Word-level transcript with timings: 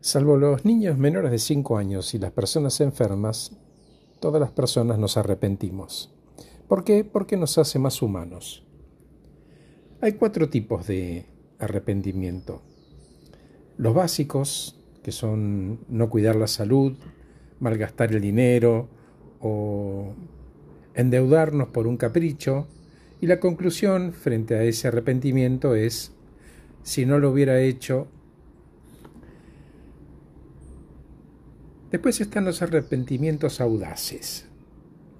Salvo 0.00 0.36
los 0.36 0.64
niños 0.64 0.96
menores 0.96 1.32
de 1.32 1.38
5 1.38 1.76
años 1.76 2.14
y 2.14 2.18
las 2.18 2.30
personas 2.30 2.80
enfermas, 2.80 3.56
todas 4.20 4.40
las 4.40 4.52
personas 4.52 4.96
nos 4.96 5.16
arrepentimos. 5.16 6.14
¿Por 6.68 6.84
qué? 6.84 7.02
Porque 7.02 7.36
nos 7.36 7.58
hace 7.58 7.80
más 7.80 8.00
humanos. 8.00 8.64
Hay 10.00 10.12
cuatro 10.12 10.48
tipos 10.48 10.86
de 10.86 11.26
arrepentimiento. 11.58 12.62
Los 13.76 13.92
básicos, 13.92 14.78
que 15.02 15.10
son 15.10 15.80
no 15.88 16.08
cuidar 16.08 16.36
la 16.36 16.46
salud, 16.46 16.96
malgastar 17.58 18.12
el 18.12 18.20
dinero 18.20 18.88
o 19.40 20.12
endeudarnos 20.94 21.68
por 21.68 21.88
un 21.88 21.96
capricho. 21.96 22.68
Y 23.20 23.26
la 23.26 23.40
conclusión 23.40 24.12
frente 24.12 24.54
a 24.54 24.62
ese 24.62 24.86
arrepentimiento 24.86 25.74
es, 25.74 26.12
si 26.84 27.04
no 27.04 27.18
lo 27.18 27.32
hubiera 27.32 27.60
hecho, 27.60 28.06
Después 31.90 32.20
están 32.20 32.44
los 32.44 32.60
arrepentimientos 32.60 33.60
audaces. 33.60 34.46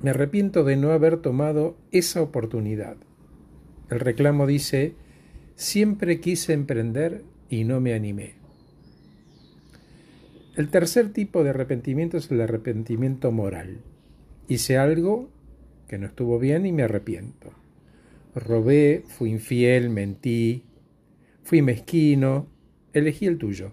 Me 0.02 0.10
arrepiento 0.10 0.64
de 0.64 0.76
no 0.76 0.92
haber 0.92 1.18
tomado 1.22 1.76
esa 1.92 2.20
oportunidad. 2.22 2.96
El 3.90 4.00
reclamo 4.00 4.46
dice, 4.46 4.94
siempre 5.54 6.20
quise 6.20 6.52
emprender 6.52 7.24
y 7.48 7.64
no 7.64 7.80
me 7.80 7.94
animé. 7.94 8.34
El 10.56 10.68
tercer 10.68 11.12
tipo 11.12 11.42
de 11.42 11.50
arrepentimiento 11.50 12.18
es 12.18 12.30
el 12.30 12.40
arrepentimiento 12.40 13.32
moral. 13.32 13.78
Hice 14.46 14.76
algo 14.76 15.30
que 15.88 15.98
no 15.98 16.06
estuvo 16.06 16.38
bien 16.38 16.66
y 16.66 16.72
me 16.72 16.82
arrepiento. 16.82 17.52
Robé, 18.34 19.04
fui 19.06 19.30
infiel, 19.30 19.88
mentí, 19.88 20.64
fui 21.42 21.62
mezquino, 21.62 22.46
elegí 22.92 23.26
el 23.26 23.38
tuyo. 23.38 23.72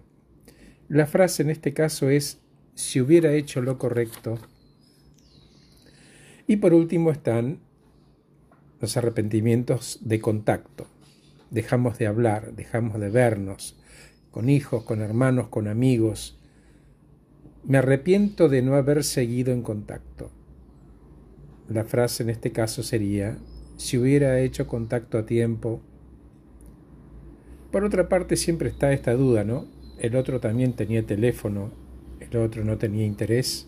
La 0.88 1.07
frase 1.07 1.43
en 1.43 1.49
este 1.49 1.73
caso 1.73 2.09
es 2.09 2.45
si 2.76 3.00
hubiera 3.00 3.34
hecho 3.34 3.62
lo 3.62 3.78
correcto. 3.78 4.38
Y 6.46 6.58
por 6.58 6.74
último 6.74 7.10
están 7.10 7.60
los 8.82 8.98
arrepentimientos 8.98 9.99
de 10.02 10.20
contacto. 10.20 10.88
Dejamos 11.49 11.98
de 11.98 12.08
hablar, 12.08 12.54
dejamos 12.54 12.99
de 12.99 13.10
vernos, 13.10 13.80
con 14.30 14.49
hijos, 14.49 14.84
con 14.84 15.02
hermanos, 15.02 15.48
con 15.48 15.68
amigos. 15.68 16.38
Me 17.64 17.77
arrepiento 17.77 18.49
de 18.49 18.62
no 18.62 18.76
haber 18.76 19.04
seguido 19.04 19.54
en 19.54 19.62
contacto. 19.62 20.32
La 21.70 21.86
frase 21.86 22.24
en 22.24 22.30
este 22.30 22.52
caso 22.52 22.84
sería, 22.84 23.38
si 23.77 23.98
hubiera 23.98 24.40
hecho 24.42 24.68
contacto 24.68 25.18
a 25.18 25.26
tiempo. 25.26 25.82
Por 27.71 27.86
otra 27.86 28.10
parte 28.10 28.36
siempre 28.36 28.70
está 28.70 28.92
esta 28.92 29.14
duda, 29.14 29.44
¿no? 29.44 29.66
El 29.98 30.16
otro 30.16 30.40
también 30.40 30.74
tenía 30.74 31.05
teléfono, 31.05 31.85
otro 32.38 32.64
no 32.64 32.78
tenía 32.78 33.05
interés. 33.05 33.68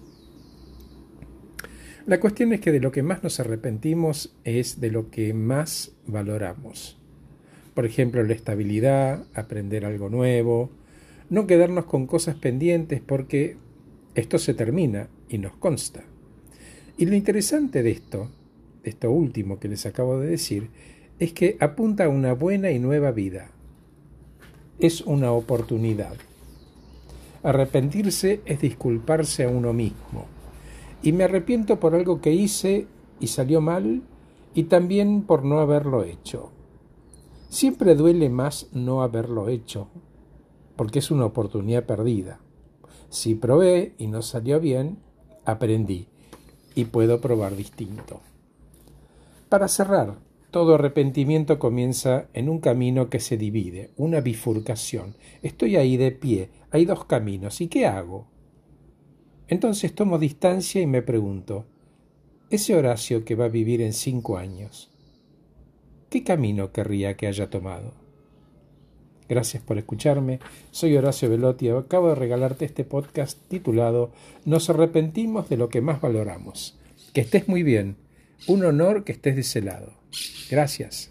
La 2.06 2.20
cuestión 2.20 2.54
es 2.54 2.62
que 2.62 2.72
de 2.72 2.80
lo 2.80 2.92
que 2.92 3.04
más 3.04 3.22
nos 3.22 3.40
arrepentimos 3.40 4.34
es 4.46 4.80
de 4.80 4.92
lo 4.92 5.09
que 5.12 5.34
más 5.34 5.92
valoramos. 6.06 6.98
Por 7.74 7.86
ejemplo, 7.86 8.24
la 8.24 8.34
estabilidad, 8.34 9.26
aprender 9.34 9.86
algo 9.86 10.09
nuevo, 10.09 10.72
no 11.30 11.48
quedarnos 11.48 11.86
con 11.86 12.08
cosas 12.08 12.36
pendientes 12.36 13.02
porque 13.02 13.58
esto 14.16 14.40
se 14.40 14.54
termina 14.54 15.09
y 15.30 15.38
nos 15.38 15.56
consta. 15.58 16.04
Y 16.98 17.06
lo 17.06 17.16
interesante 17.16 17.84
de 17.84 17.92
esto, 17.92 18.31
de 18.84 18.90
esto 18.90 19.12
último 19.12 19.59
que 19.59 19.68
les 19.68 19.86
acabo 19.86 20.20
de 20.20 20.30
decir, 20.30 20.70
es 21.20 21.34
que 21.34 21.58
apunta 21.59 22.06
a 22.06 22.09
una 22.09 22.34
buena 22.34 22.72
y 22.72 22.80
nueva 22.80 23.12
vida. 23.12 23.52
Es 24.80 25.02
una 25.02 25.31
oportunidad. 25.31 26.16
Arrepentirse 27.48 28.42
es 28.44 28.59
disculparse 28.59 29.45
a 29.45 29.48
uno 29.48 29.72
mismo. 29.72 30.26
Y 31.02 31.14
me 31.14 31.23
arrepiento 31.23 31.80
por 31.80 31.95
algo 31.95 32.20
que 32.20 32.34
hice 32.34 32.88
y 33.22 33.28
salió 33.28 33.62
mal 33.62 34.02
y 34.53 34.63
también 34.63 35.22
por 35.22 35.46
no 35.46 35.59
haberlo 35.59 36.03
hecho. 36.03 36.52
Siempre 37.47 37.96
duele 37.96 38.28
más 38.28 38.68
no 38.74 39.02
haberlo 39.02 39.47
hecho, 39.47 39.88
porque 40.75 41.00
es 41.00 41.09
una 41.09 41.24
oportunidad 41.24 41.85
perdida. 41.85 42.41
Si 43.08 43.34
probé 43.34 43.96
y 43.97 44.08
no 44.08 44.24
salió 44.24 44.59
bien, 44.59 44.97
aprendí 45.46 46.09
y 46.75 46.84
puedo 46.84 47.22
probar 47.22 47.56
distinto. 47.56 48.19
Para 49.47 49.69
cerrar, 49.69 50.18
todo 50.52 50.75
arrepentimiento 50.75 51.59
comienza 51.59 52.30
en 52.34 52.50
un 52.50 52.59
camino 52.59 53.09
que 53.09 53.19
se 53.19 53.38
divide, 53.38 53.91
una 53.97 54.22
bifurcación. 54.22 55.16
Estoy 55.41 55.75
ahí 55.75 55.97
de 55.97 56.12
pie, 56.12 56.50
hay 56.72 56.85
dos 56.85 57.06
caminos, 57.06 57.59
¿y 57.62 57.68
qué 57.68 57.85
hago? 57.85 58.28
Entonces 59.47 59.94
tomo 59.94 60.19
distancia 60.19 60.81
y 60.81 60.88
me 60.88 61.02
pregunto, 61.02 61.66
ese 62.50 62.75
Horacio 62.75 63.25
que 63.25 63.35
va 63.35 63.46
a 63.46 63.50
vivir 63.50 63.81
en 63.81 63.94
cinco 63.94 64.38
años, 64.38 64.90
¿qué 66.09 66.24
camino 66.24 66.72
querría 66.72 67.18
que 67.18 67.28
haya 67.28 67.50
tomado? 67.50 67.94
Gracias 69.29 69.62
por 69.62 69.78
escucharme. 69.78 70.40
Soy 70.72 70.96
Horacio 70.96 71.29
Velotti 71.29 71.66
y 71.66 71.69
acabo 71.69 72.09
de 72.09 72.16
regalarte 72.16 72.64
este 72.64 72.85
podcast 72.85 73.38
titulado 73.50 74.12
Nos 74.46 74.69
arrepentimos 74.69 75.50
de 75.50 75.58
lo 75.58 75.68
que 75.68 75.81
más 75.81 76.00
valoramos. 76.00 76.79
Que 77.14 77.22
estés 77.22 77.50
muy 77.50 77.64
bien. 77.64 77.97
Un 78.46 78.64
honor 78.64 79.03
que 79.03 79.14
estés 79.14 79.36
de 79.36 79.42
ese 79.42 79.62
lado. 79.62 79.94
Gracias. 80.50 81.09